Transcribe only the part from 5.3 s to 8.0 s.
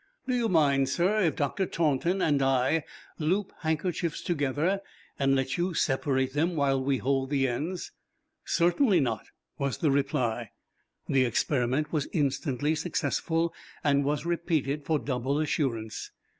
let you separate them while we hold the ends?"